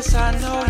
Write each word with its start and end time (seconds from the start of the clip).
esa 0.00 0.32
no 0.32 0.69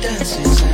dances 0.00 0.65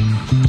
Mm-hmm. 0.00 0.47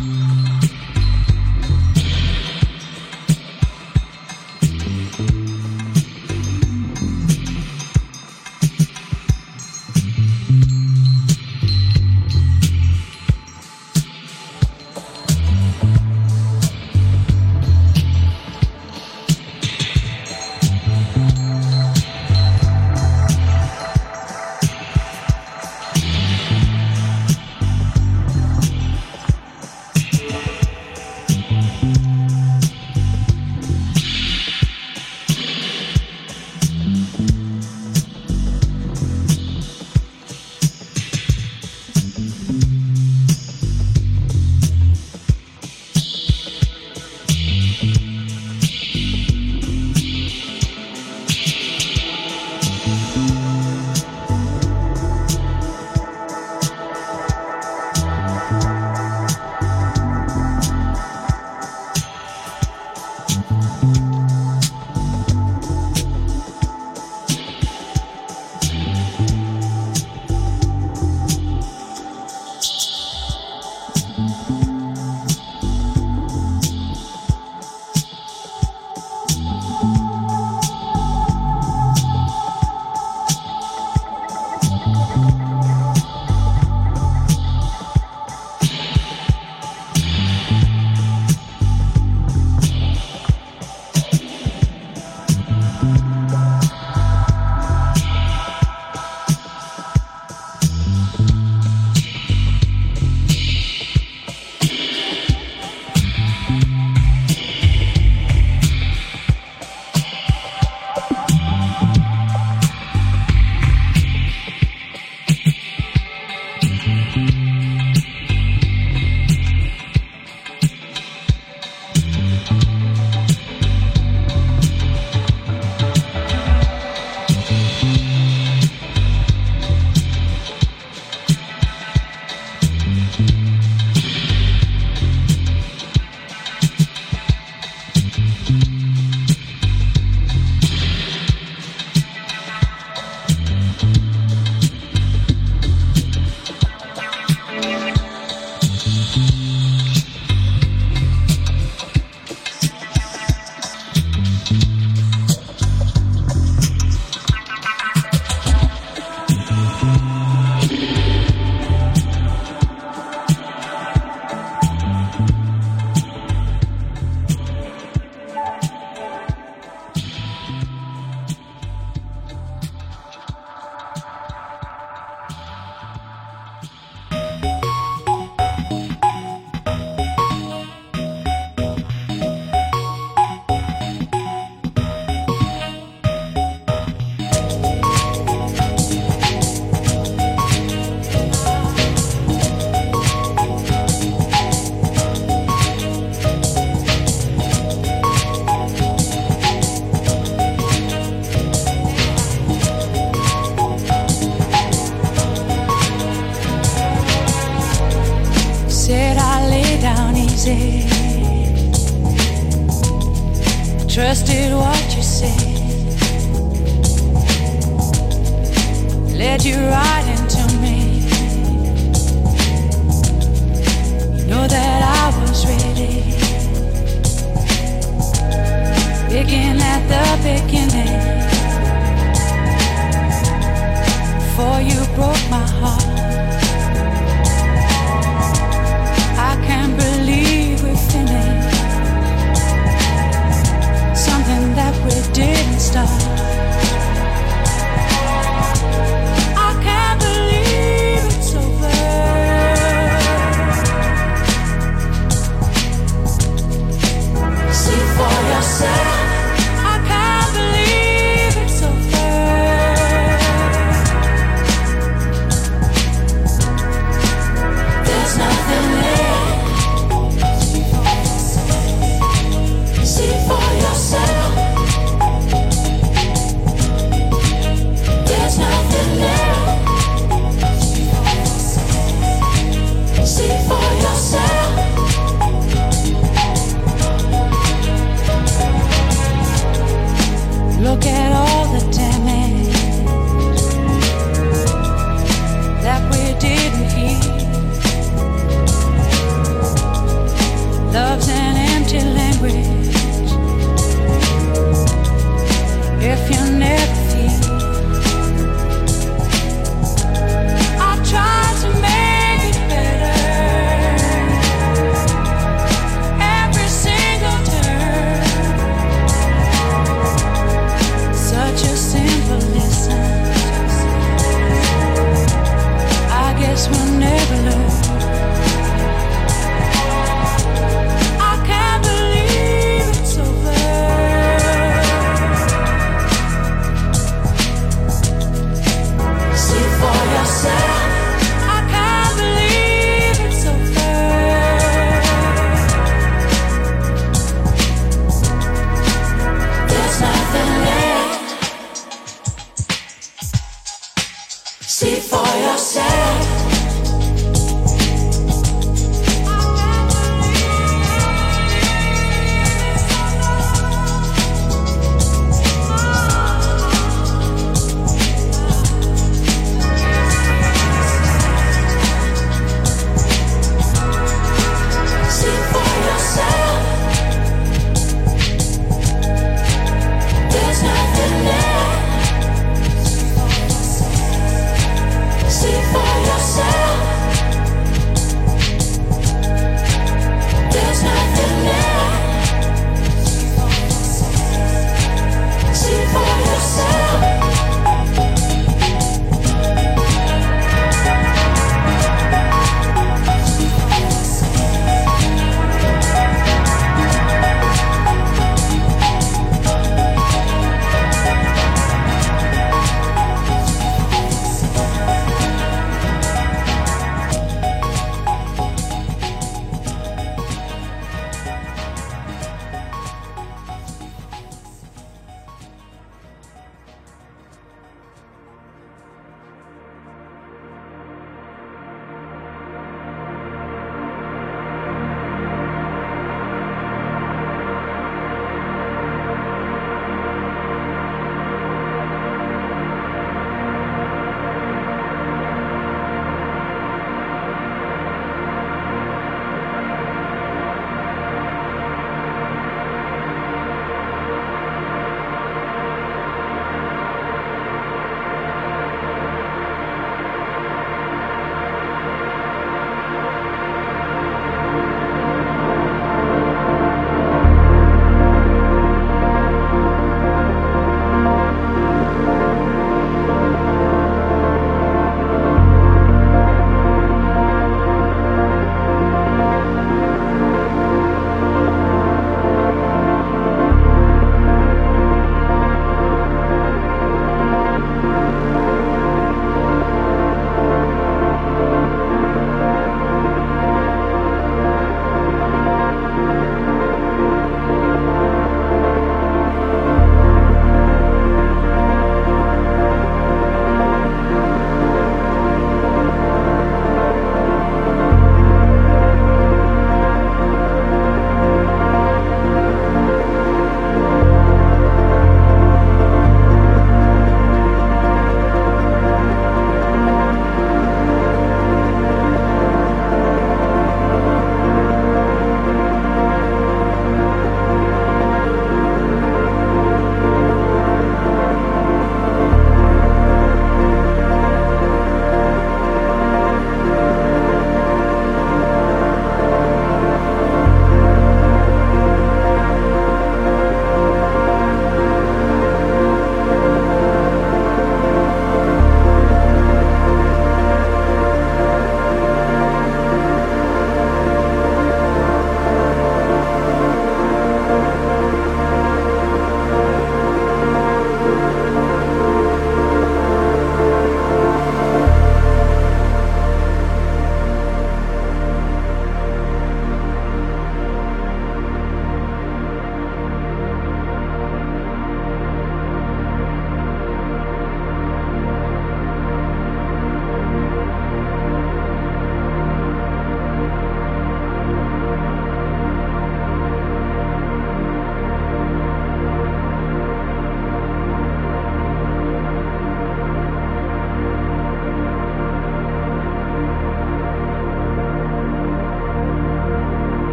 At 230.30 230.48
the 230.48 230.59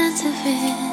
Should 0.00 0.89